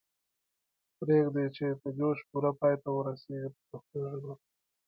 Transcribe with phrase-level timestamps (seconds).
[0.97, 4.33] پریږدئ چې یې په جوش پوره پای ته ورسیږي په پښتو ژبه.